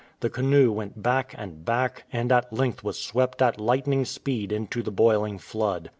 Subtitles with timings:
[0.21, 4.81] The canoe went back and back, and at length was swept at lightning speed into
[4.81, 5.89] the boiling flood.